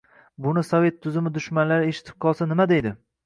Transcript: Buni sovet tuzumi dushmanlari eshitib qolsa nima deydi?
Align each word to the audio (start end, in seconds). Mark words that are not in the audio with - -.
Buni 0.45 0.61
sovet 0.69 0.97
tuzumi 1.03 1.33
dushmanlari 1.35 1.91
eshitib 1.93 2.19
qolsa 2.25 2.51
nima 2.53 2.67
deydi? 2.75 2.95